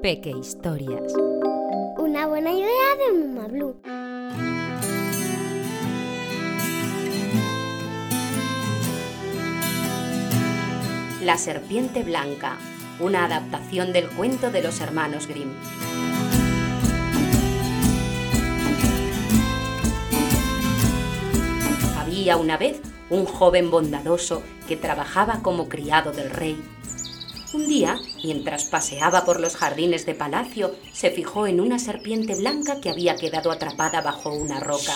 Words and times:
Peque 0.00 0.30
Historias. 0.30 1.12
Una 1.98 2.26
buena 2.26 2.50
idea 2.50 2.96
de 2.96 3.18
Muma 3.18 3.46
Blue. 3.46 3.76
La 11.22 11.36
serpiente 11.36 12.02
blanca, 12.04 12.56
una 13.00 13.26
adaptación 13.26 13.92
del 13.92 14.08
cuento 14.08 14.50
de 14.50 14.62
los 14.62 14.80
hermanos 14.80 15.26
Grimm. 15.26 15.52
Había 21.98 22.38
una 22.38 22.56
vez 22.56 22.80
un 23.10 23.26
joven 23.26 23.70
bondadoso 23.70 24.42
que 24.66 24.78
trabajaba 24.78 25.42
como 25.42 25.68
criado 25.68 26.12
del 26.12 26.30
rey. 26.30 26.58
Un 27.52 27.66
día, 27.66 27.98
mientras 28.22 28.64
paseaba 28.64 29.24
por 29.24 29.40
los 29.40 29.56
jardines 29.56 30.06
de 30.06 30.14
palacio, 30.14 30.76
se 30.92 31.10
fijó 31.10 31.48
en 31.48 31.60
una 31.60 31.80
serpiente 31.80 32.36
blanca 32.36 32.80
que 32.80 32.90
había 32.90 33.16
quedado 33.16 33.50
atrapada 33.50 34.02
bajo 34.02 34.32
una 34.32 34.60
roca. 34.60 34.94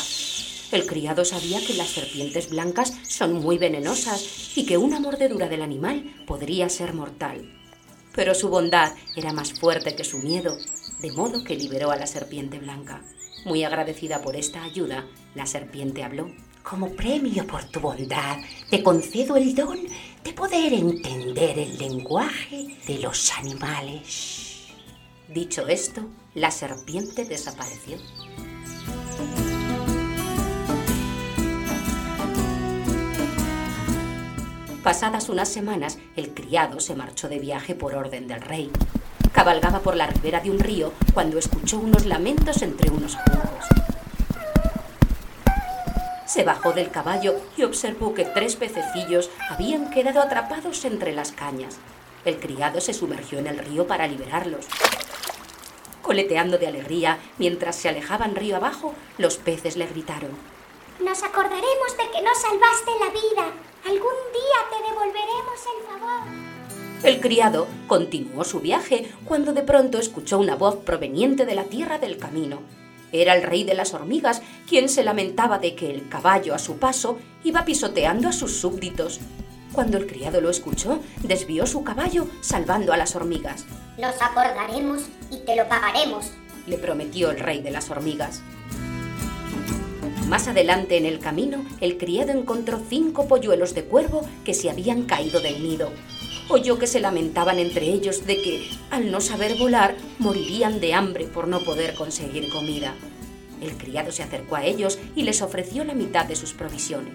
El 0.70 0.86
criado 0.86 1.24
sabía 1.24 1.60
que 1.66 1.74
las 1.74 1.88
serpientes 1.88 2.50
blancas 2.50 2.92
son 3.08 3.34
muy 3.34 3.58
venenosas 3.58 4.56
y 4.56 4.66
que 4.66 4.78
una 4.78 5.00
mordedura 5.00 5.48
del 5.48 5.62
animal 5.62 6.14
podría 6.28 6.68
ser 6.68 6.94
mortal. 6.94 7.44
Pero 8.14 8.36
su 8.36 8.48
bondad 8.48 8.92
era 9.16 9.32
más 9.32 9.52
fuerte 9.52 9.96
que 9.96 10.05
su 10.05 10.18
miedo, 10.18 10.56
de 11.00 11.10
modo 11.10 11.42
que 11.42 11.56
liberó 11.56 11.91
a 11.91 11.96
la 11.96 12.06
serpiente 12.06 12.60
blanca. 12.60 13.02
Muy 13.44 13.64
agradecida 13.64 14.22
por 14.22 14.36
esta 14.36 14.62
ayuda, 14.62 15.06
la 15.34 15.46
serpiente 15.46 16.05
habló. 16.05 16.30
Como 16.64 16.88
premio 16.96 17.46
por 17.46 17.62
tu 17.64 17.78
bondad, 17.78 18.38
te 18.70 18.82
concedo 18.82 19.36
el 19.36 19.55
don 19.55 19.78
de 20.24 20.32
poder 20.32 20.72
entender 20.72 21.59
el 21.59 21.77
lenguaje 21.77 22.78
de 22.86 22.98
los 23.00 23.30
animales. 23.34 24.72
Dicho 25.28 25.69
esto, 25.69 26.08
la 26.33 26.50
serpiente 26.50 27.27
desapareció. 27.27 27.98
Pasadas 34.83 35.28
unas 35.28 35.50
semanas, 35.50 35.98
el 36.16 36.33
criado 36.33 36.81
se 36.81 36.97
marchó 36.97 37.28
de 37.28 37.41
viaje 37.41 37.75
por 37.75 37.94
orden 37.94 38.27
del 38.27 38.41
rey. 38.41 38.70
Cabalgaba 39.33 39.81
por 39.81 39.97
la 39.97 40.06
ribera 40.06 40.41
de 40.41 40.50
un 40.50 40.58
río 40.58 40.94
cuando 41.12 41.38
escuchó 41.38 41.78
unos 41.78 42.06
lamentos 42.06 42.62
entre 42.62 42.88
unos 42.91 43.16
juncos. 43.16 43.94
Se 46.34 46.42
bajó 46.42 46.72
del 46.72 46.90
caballo 46.90 47.36
y 47.56 47.62
observó 47.62 48.12
que 48.12 48.24
tres 48.24 48.56
pececillos 48.56 49.30
habían 49.50 49.88
quedado 49.90 50.20
atrapados 50.20 50.84
entre 50.84 51.12
las 51.12 51.30
cañas. 51.30 51.76
El 52.24 52.41
criado 52.41 52.80
se 52.80 52.92
sumergió 52.92 53.38
en 53.38 53.46
el 53.46 53.56
río 53.56 53.86
para 53.86 54.08
liberarlos. 54.08 54.66
Coleteando 56.02 56.58
de 56.58 56.66
alegría, 56.66 57.20
mientras 57.38 57.76
se 57.76 57.88
alejaban 57.88 58.34
río 58.34 58.56
abajo, 58.56 58.94
los 59.16 59.36
peces 59.36 59.76
le 59.76 59.86
gritaron. 59.86 60.32
Nos 60.98 61.22
acordaremos 61.22 61.96
de 61.96 62.10
que 62.10 62.22
nos 62.22 62.38
salvaste 62.38 62.91
la 62.98 63.10
vida. 63.10 63.52
Algún 63.84 64.19
día 64.32 64.58
te 64.72 64.91
devolveremos 64.91 65.60
el 65.70 65.86
favor. 65.86 67.04
El 67.04 67.20
criado 67.20 67.69
continuó 67.86 68.42
su 68.42 68.58
viaje 68.58 69.08
cuando 69.24 69.52
de 69.52 69.62
pronto 69.62 69.98
escuchó 69.98 70.41
una 70.41 70.56
voz 70.56 70.78
proveniente 70.78 71.46
de 71.46 71.54
la 71.54 71.62
tierra 71.62 72.00
del 72.00 72.19
camino. 72.19 72.58
Era 73.14 73.36
el 73.36 73.44
rey 73.44 73.62
de 73.62 73.74
las 73.74 73.94
hormigas 73.94 74.42
quien 74.68 74.88
se 74.88 75.04
lamentaba 75.04 75.60
de 75.60 75.76
que 75.76 75.88
el 75.88 76.08
caballo 76.08 76.52
a 76.52 76.58
su 76.58 76.78
paso 76.78 77.16
iba 77.44 77.64
pisoteando 77.64 78.28
a 78.28 78.32
sus 78.32 78.56
súbditos. 78.56 79.20
Cuando 79.72 79.98
el 79.98 80.08
criado 80.08 80.40
lo 80.40 80.50
escuchó, 80.50 80.98
desvió 81.22 81.64
su 81.68 81.84
caballo 81.84 82.26
salvando 82.40 82.92
a 82.92 82.96
las 82.96 83.14
hormigas. 83.14 83.66
Nos 83.98 84.20
acordaremos 84.20 85.02
y 85.30 85.38
te 85.44 85.54
lo 85.54 85.68
pagaremos, 85.68 86.32
le 86.66 86.76
prometió 86.76 87.30
el 87.30 87.38
rey 87.38 87.62
de 87.62 87.70
las 87.70 87.88
hormigas. 87.88 88.42
Más 90.26 90.48
adelante 90.48 90.97
en 90.97 91.06
el 91.06 91.20
camino, 91.20 91.64
el 91.80 91.98
criado 91.98 92.32
encontró 92.32 92.80
cinco 92.88 93.28
polluelos 93.28 93.74
de 93.74 93.84
cuervo 93.84 94.28
que 94.44 94.54
se 94.54 94.70
habían 94.70 95.04
caído 95.04 95.41
del 95.41 95.62
nido 95.62 95.92
oyó 96.49 96.78
que 96.78 96.87
se 96.87 97.00
lamentaban 97.00 97.59
entre 97.59 97.87
ellos 97.87 98.27
de 98.27 98.43
que, 98.43 98.71
al 98.91 99.10
no 99.10 99.21
saber 99.21 99.56
volar, 99.56 99.97
morirían 100.19 100.81
de 100.81 100.94
hambre 100.94 101.27
por 101.27 101.49
no 101.49 101.60
poder 101.60 101.94
conseguir 101.94 102.50
comida. 102.50 102.94
El 103.60 103.77
criado 103.77 104.12
se 104.12 104.22
acercó 104.22 104.56
a 104.56 104.65
ellos 104.65 104.99
y 105.15 105.22
les 105.22 105.41
ofreció 105.43 105.84
la 105.84 105.94
mitad 105.94 106.27
de 106.27 106.37
sus 106.37 106.53
provisiones. 106.53 107.15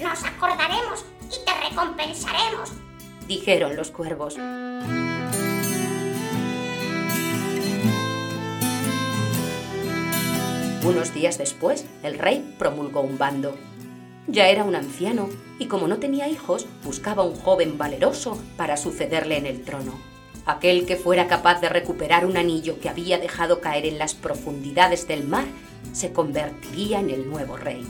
Nos 0.00 0.24
acordaremos 0.24 1.04
y 1.26 1.44
te 1.44 1.68
recompensaremos, 1.68 2.72
dijeron 3.26 3.76
los 3.76 3.90
cuervos. 3.90 4.36
Unos 10.84 11.14
días 11.14 11.38
después, 11.38 11.86
el 12.02 12.18
rey 12.18 12.54
promulgó 12.58 13.00
un 13.00 13.16
bando. 13.16 13.56
Ya 14.26 14.48
era 14.48 14.64
un 14.64 14.74
anciano 14.74 15.28
y 15.58 15.66
como 15.66 15.86
no 15.86 15.98
tenía 15.98 16.28
hijos, 16.28 16.66
buscaba 16.82 17.24
un 17.24 17.36
joven 17.36 17.76
valeroso 17.76 18.38
para 18.56 18.76
sucederle 18.76 19.36
en 19.36 19.46
el 19.46 19.62
trono. 19.62 19.92
Aquel 20.46 20.86
que 20.86 20.96
fuera 20.96 21.26
capaz 21.26 21.60
de 21.60 21.68
recuperar 21.68 22.24
un 22.24 22.36
anillo 22.36 22.80
que 22.80 22.88
había 22.88 23.18
dejado 23.18 23.60
caer 23.60 23.84
en 23.86 23.98
las 23.98 24.14
profundidades 24.14 25.06
del 25.06 25.24
mar 25.24 25.44
se 25.92 26.12
convertiría 26.12 27.00
en 27.00 27.10
el 27.10 27.28
nuevo 27.28 27.56
rey. 27.56 27.86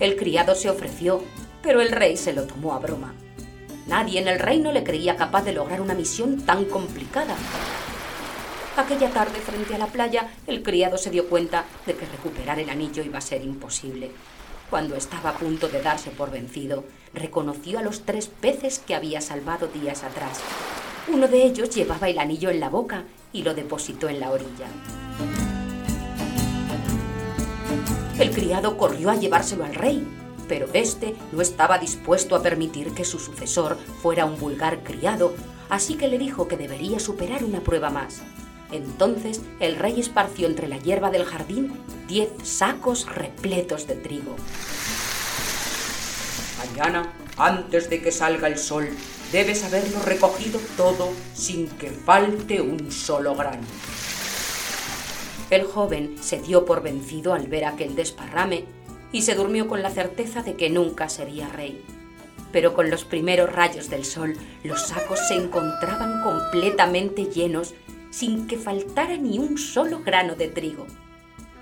El 0.00 0.16
criado 0.16 0.54
se 0.54 0.70
ofreció, 0.70 1.22
pero 1.62 1.80
el 1.80 1.90
rey 1.90 2.16
se 2.16 2.32
lo 2.32 2.46
tomó 2.46 2.74
a 2.74 2.78
broma. 2.78 3.14
Nadie 3.86 4.20
en 4.20 4.28
el 4.28 4.38
reino 4.38 4.72
le 4.72 4.84
creía 4.84 5.16
capaz 5.16 5.42
de 5.42 5.52
lograr 5.52 5.80
una 5.80 5.94
misión 5.94 6.40
tan 6.42 6.64
complicada. 6.66 7.34
Aquella 8.76 9.10
tarde 9.10 9.40
frente 9.40 9.74
a 9.74 9.78
la 9.78 9.86
playa, 9.86 10.28
el 10.46 10.62
criado 10.62 10.98
se 10.98 11.10
dio 11.10 11.28
cuenta 11.28 11.64
de 11.84 11.94
que 11.94 12.06
recuperar 12.06 12.60
el 12.60 12.70
anillo 12.70 13.02
iba 13.02 13.18
a 13.18 13.22
ser 13.22 13.42
imposible. 13.42 14.10
Cuando 14.70 14.96
estaba 14.96 15.30
a 15.30 15.38
punto 15.38 15.68
de 15.68 15.80
darse 15.80 16.10
por 16.10 16.30
vencido, 16.30 16.84
reconoció 17.14 17.78
a 17.78 17.82
los 17.82 18.02
tres 18.02 18.28
peces 18.28 18.78
que 18.78 18.94
había 18.94 19.22
salvado 19.22 19.66
días 19.68 20.04
atrás. 20.04 20.40
Uno 21.08 21.26
de 21.26 21.42
ellos 21.42 21.70
llevaba 21.70 22.08
el 22.08 22.18
anillo 22.18 22.50
en 22.50 22.60
la 22.60 22.68
boca 22.68 23.04
y 23.32 23.42
lo 23.42 23.54
depositó 23.54 24.10
en 24.10 24.20
la 24.20 24.30
orilla. 24.30 24.66
El 28.18 28.30
criado 28.30 28.76
corrió 28.76 29.10
a 29.10 29.16
llevárselo 29.16 29.64
al 29.64 29.74
rey, 29.74 30.06
pero 30.48 30.66
éste 30.74 31.14
no 31.32 31.40
estaba 31.40 31.78
dispuesto 31.78 32.36
a 32.36 32.42
permitir 32.42 32.92
que 32.92 33.04
su 33.04 33.18
sucesor 33.18 33.78
fuera 34.02 34.26
un 34.26 34.38
vulgar 34.38 34.82
criado, 34.82 35.34
así 35.70 35.94
que 35.94 36.08
le 36.08 36.18
dijo 36.18 36.46
que 36.46 36.58
debería 36.58 36.98
superar 36.98 37.42
una 37.42 37.60
prueba 37.60 37.88
más. 37.88 38.22
Entonces 38.70 39.40
el 39.60 39.76
rey 39.76 39.98
esparció 39.98 40.46
entre 40.46 40.68
la 40.68 40.78
hierba 40.78 41.10
del 41.10 41.24
jardín 41.24 41.72
diez 42.06 42.28
sacos 42.42 43.06
repletos 43.06 43.86
de 43.86 43.94
trigo. 43.94 44.36
Mañana, 46.58 47.12
antes 47.36 47.88
de 47.88 48.02
que 48.02 48.12
salga 48.12 48.48
el 48.48 48.58
sol, 48.58 48.88
debes 49.32 49.64
haberlo 49.64 50.00
recogido 50.02 50.60
todo 50.76 51.12
sin 51.34 51.68
que 51.68 51.90
falte 51.90 52.60
un 52.60 52.90
solo 52.90 53.34
grano. 53.34 53.66
El 55.50 55.64
joven 55.64 56.16
se 56.20 56.40
dio 56.40 56.64
por 56.64 56.82
vencido 56.82 57.32
al 57.32 57.46
ver 57.46 57.64
aquel 57.64 57.94
desparrame 57.94 58.64
y 59.12 59.22
se 59.22 59.34
durmió 59.34 59.66
con 59.66 59.82
la 59.82 59.90
certeza 59.90 60.42
de 60.42 60.56
que 60.56 60.68
nunca 60.68 61.08
sería 61.08 61.48
rey. 61.48 61.82
Pero 62.52 62.74
con 62.74 62.90
los 62.90 63.04
primeros 63.04 63.50
rayos 63.50 63.88
del 63.88 64.04
sol, 64.04 64.36
los 64.62 64.88
sacos 64.88 65.20
se 65.28 65.34
encontraban 65.34 66.22
completamente 66.22 67.26
llenos 67.26 67.74
sin 68.10 68.46
que 68.46 68.56
faltara 68.56 69.16
ni 69.16 69.38
un 69.38 69.58
solo 69.58 70.00
grano 70.00 70.34
de 70.34 70.48
trigo. 70.48 70.86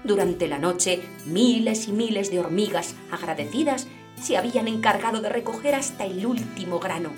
Durante 0.04 0.46
la 0.46 0.58
noche, 0.58 1.00
miles 1.26 1.88
y 1.88 1.92
miles 1.92 2.30
de 2.30 2.38
hormigas 2.38 2.94
agradecidas 3.10 3.88
se 4.20 4.36
habían 4.36 4.68
encargado 4.68 5.20
de 5.20 5.28
recoger 5.28 5.74
hasta 5.74 6.04
el 6.04 6.24
último 6.24 6.78
grano. 6.78 7.10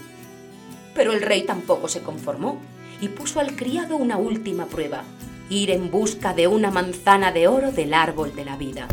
Pero 0.95 1.13
el 1.13 1.21
rey 1.21 1.43
tampoco 1.43 1.89
se 1.89 2.03
conformó 2.03 2.59
y 3.01 3.09
puso 3.09 3.41
al 3.41 3.55
criado 3.57 3.97
una 3.97 4.17
última 4.17 4.67
prueba, 4.67 5.05
ir 5.51 5.71
en 5.71 5.91
busca 5.91 6.35
de 6.35 6.49
una 6.49 6.71
manzana 6.71 7.31
de 7.31 7.47
oro 7.47 7.73
del 7.73 7.95
árbol 7.95 8.35
de 8.35 8.45
la 8.45 8.57
vida. 8.57 8.89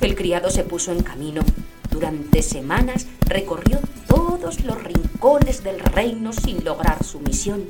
El 0.00 0.16
criado 0.16 0.50
se 0.50 0.64
puso 0.64 0.90
en 0.90 1.02
camino. 1.02 1.42
Durante 1.90 2.42
semanas 2.42 3.06
recorrió 3.26 3.78
todos 4.08 4.64
los 4.64 4.82
rincones 4.82 5.62
del 5.62 5.78
reino 5.78 6.32
sin 6.32 6.64
lograr 6.64 7.04
su 7.04 7.20
misión. 7.20 7.66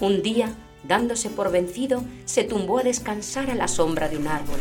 Un 0.00 0.22
día 0.22 0.52
dándose 0.86 1.30
por 1.30 1.50
vencido, 1.50 2.04
se 2.24 2.44
tumbó 2.44 2.78
a 2.78 2.82
descansar 2.82 3.50
a 3.50 3.54
la 3.54 3.68
sombra 3.68 4.08
de 4.08 4.16
un 4.16 4.28
árbol. 4.28 4.60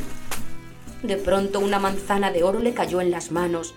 De 1.04 1.18
pronto 1.18 1.60
una 1.60 1.80
manzana 1.80 2.32
de 2.32 2.44
oro 2.44 2.60
le 2.60 2.74
cayó 2.74 3.02
en 3.02 3.12
las 3.12 3.32
manos. 3.32 3.76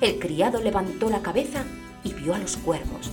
El 0.00 0.18
criado 0.18 0.60
levantó 0.60 1.10
la 1.10 1.22
cabeza 1.22 1.64
y 2.04 2.12
vio 2.14 2.34
a 2.34 2.38
los 2.38 2.56
cuervos. 2.56 3.10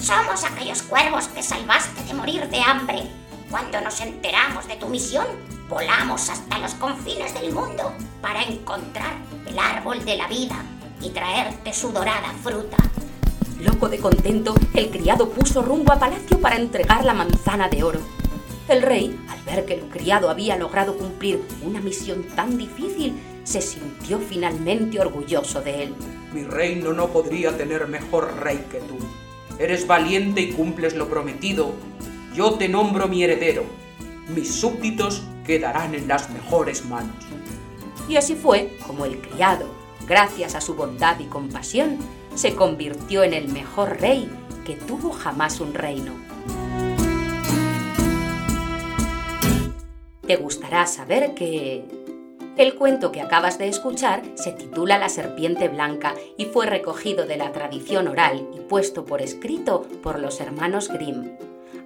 Somos 0.00 0.44
aquellos 0.44 0.82
cuervos 0.82 1.28
que 1.28 1.42
salvaste 1.42 2.02
de 2.04 2.14
morir 2.14 2.48
de 2.48 2.60
hambre. 2.60 3.02
Cuando 3.50 3.80
nos 3.80 4.00
enteramos 4.00 4.66
de 4.66 4.76
tu 4.76 4.88
misión, 4.88 5.26
volamos 5.68 6.28
hasta 6.30 6.58
los 6.58 6.74
confines 6.74 7.32
del 7.34 7.52
mundo 7.52 7.92
para 8.20 8.42
encontrar 8.42 9.14
el 9.46 9.58
árbol 9.58 10.04
de 10.04 10.16
la 10.16 10.28
vida. 10.28 10.56
y 11.02 11.10
traerte 11.10 11.74
su 11.74 11.92
dorada 11.92 12.32
fruta. 12.42 12.78
Loco 13.60 13.88
de 13.88 13.98
contento, 13.98 14.54
el 14.74 14.90
criado 14.90 15.30
puso 15.30 15.62
rumbo 15.62 15.92
a 15.92 15.98
palacio 15.98 16.38
para 16.40 16.56
entregar 16.56 17.04
la 17.04 17.14
manzana 17.14 17.68
de 17.68 17.82
oro. 17.82 18.00
El 18.68 18.82
rey, 18.82 19.18
al 19.28 19.40
ver 19.42 19.64
que 19.64 19.74
el 19.74 19.88
criado 19.88 20.28
había 20.28 20.56
logrado 20.56 20.98
cumplir 20.98 21.42
una 21.62 21.80
misión 21.80 22.24
tan 22.34 22.58
difícil, 22.58 23.14
se 23.44 23.62
sintió 23.62 24.18
finalmente 24.18 25.00
orgulloso 25.00 25.62
de 25.62 25.84
él. 25.84 25.94
Mi 26.34 26.44
reino 26.44 26.92
no 26.92 27.08
podría 27.08 27.56
tener 27.56 27.86
mejor 27.86 28.40
rey 28.40 28.66
que 28.70 28.78
tú. 28.80 28.98
Eres 29.58 29.86
valiente 29.86 30.42
y 30.42 30.52
cumples 30.52 30.94
lo 30.94 31.08
prometido. 31.08 31.72
Yo 32.34 32.54
te 32.54 32.68
nombro 32.68 33.08
mi 33.08 33.24
heredero. 33.24 33.64
Mis 34.34 34.52
súbditos 34.52 35.22
quedarán 35.46 35.94
en 35.94 36.08
las 36.08 36.28
mejores 36.28 36.84
manos. 36.84 37.24
Y 38.06 38.16
así 38.16 38.34
fue 38.34 38.76
como 38.86 39.06
el 39.06 39.18
criado, 39.20 39.66
gracias 40.06 40.54
a 40.54 40.60
su 40.60 40.74
bondad 40.74 41.18
y 41.20 41.24
compasión, 41.24 41.98
se 42.36 42.54
convirtió 42.54 43.24
en 43.24 43.32
el 43.32 43.48
mejor 43.48 43.98
rey 44.00 44.30
que 44.64 44.74
tuvo 44.74 45.10
jamás 45.10 45.60
un 45.60 45.74
reino. 45.74 46.12
Te 50.26 50.36
gustará 50.36 50.86
saber 50.86 51.34
que... 51.34 51.84
El 52.56 52.74
cuento 52.74 53.12
que 53.12 53.20
acabas 53.20 53.58
de 53.58 53.68
escuchar 53.68 54.22
se 54.34 54.50
titula 54.50 54.98
La 54.98 55.10
serpiente 55.10 55.68
blanca 55.68 56.14
y 56.38 56.46
fue 56.46 56.64
recogido 56.64 57.26
de 57.26 57.36
la 57.36 57.52
tradición 57.52 58.08
oral 58.08 58.48
y 58.54 58.60
puesto 58.60 59.04
por 59.04 59.20
escrito 59.20 59.82
por 60.02 60.18
los 60.18 60.40
hermanos 60.40 60.88
Grimm. 60.88 61.36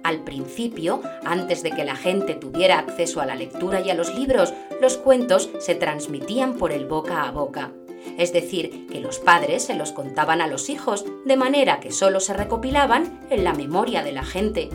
Al 0.03 0.23
principio, 0.23 1.01
antes 1.25 1.61
de 1.61 1.71
que 1.71 1.83
la 1.83 1.95
gente 1.95 2.35
tuviera 2.35 2.79
acceso 2.79 3.19
a 3.19 3.25
la 3.25 3.35
lectura 3.35 3.81
y 3.81 3.89
a 3.89 3.95
los 3.95 4.15
libros, 4.15 4.53
los 4.81 4.97
cuentos 4.97 5.49
se 5.59 5.75
transmitían 5.75 6.53
por 6.53 6.71
el 6.71 6.85
boca 6.85 7.23
a 7.23 7.31
boca. 7.31 7.71
Es 8.17 8.33
decir, 8.33 8.87
que 8.87 8.99
los 8.99 9.19
padres 9.19 9.65
se 9.65 9.75
los 9.75 9.91
contaban 9.91 10.41
a 10.41 10.47
los 10.47 10.69
hijos, 10.69 11.05
de 11.25 11.37
manera 11.37 11.79
que 11.79 11.91
solo 11.91 12.19
se 12.19 12.33
recopilaban 12.33 13.19
en 13.29 13.43
la 13.43 13.53
memoria 13.53 14.03
de 14.03 14.11
la 14.11 14.23
gente. 14.23 14.69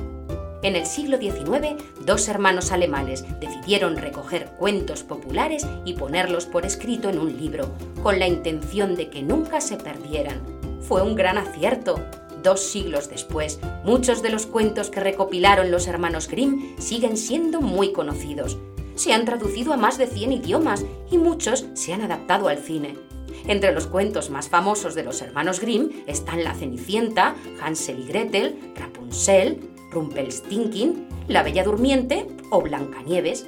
En 0.63 0.75
el 0.75 0.87
siglo 0.87 1.19
XIX, 1.19 1.81
dos 2.05 2.27
hermanos 2.29 2.73
alemanes 2.73 3.25
decidieron 3.39 3.97
recoger 3.97 4.51
cuentos 4.59 5.05
populares 5.05 5.67
y 5.85 5.93
ponerlos 5.93 6.47
por 6.47 6.67
escrito 6.67 7.09
en 7.09 7.21
un 7.21 7.37
libro, 7.37 7.71
con 8.03 8.19
la 8.19 8.27
intención 8.27 8.97
de 8.97 9.09
que 9.09 9.23
nunca 9.23 9.61
se 9.61 9.77
perdieran. 9.77 10.41
Fue 10.81 11.03
un 11.03 11.15
gran 11.15 11.39
acierto. 11.39 12.01
Dos 12.43 12.61
siglos 12.61 13.09
después, 13.09 13.61
muchos 13.85 14.23
de 14.23 14.31
los 14.31 14.47
cuentos 14.47 14.91
que 14.91 15.01
recopilaron 15.01 15.71
los 15.71 15.87
hermanos 15.87 16.29
Grimm 16.29 16.77
siguen 16.79 17.17
siendo 17.17 17.61
muy 17.61 17.93
conocidos. 17.93 18.59
Se 18.97 19.13
han 19.13 19.25
traducido 19.25 19.73
a 19.73 19.77
más 19.77 19.99
de 19.99 20.07
100 20.07 20.33
idiomas 20.33 20.85
y 21.11 21.19
muchos 21.19 21.67
se 21.75 21.93
han 21.93 22.01
adaptado 22.01 22.49
al 22.49 22.59
cine. 22.59 23.06
Entre 23.49 23.73
los 23.73 23.87
cuentos 23.87 24.29
más 24.31 24.49
famosos 24.49 24.95
de 24.95 25.05
los 25.05 25.23
hermanos 25.23 25.61
Grimm 25.61 25.91
están 26.07 26.43
La 26.43 26.55
Cenicienta, 26.55 27.37
Hansel 27.63 28.01
y 28.01 28.07
Gretel, 28.07 28.73
Rapunzel, 28.75 29.61
Rumpelstiltskin, 29.93 31.07
La 31.29 31.45
Bella 31.45 31.63
Durmiente 31.63 32.27
o 32.51 32.61
Blancanieves. 32.61 33.47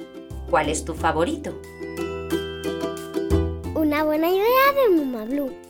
¿Cuál 0.49 0.69
es 0.69 0.85
tu 0.85 0.93
favorito? 0.93 1.59
Una 3.75 4.03
buena 4.03 4.29
idea 4.29 4.73
de 4.75 4.95
Muma 4.95 5.25
Blue. 5.25 5.68